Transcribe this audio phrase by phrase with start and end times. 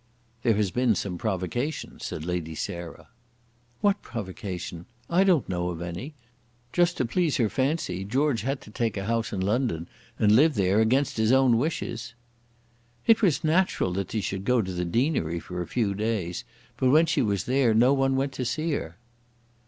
[0.41, 3.09] "There has been some provocation," said Lady Sarah.
[3.81, 4.87] "What provocation?
[5.11, 6.15] I don't know of any.
[6.73, 9.87] Just to please her fancy, George had to take a house in London,
[10.17, 12.15] and live there against his own wishes."
[13.05, 16.45] "It was natural that she should go to the deanery for a few days;
[16.77, 18.97] but when she was there no one went to see her."